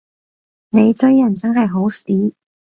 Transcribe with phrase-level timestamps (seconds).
[0.69, 2.33] 你追人真係好屎